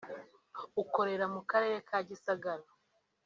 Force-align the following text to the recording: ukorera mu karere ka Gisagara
ukorera 0.83 1.25
mu 1.33 1.41
karere 1.49 1.77
ka 1.87 1.97
Gisagara 2.07 2.65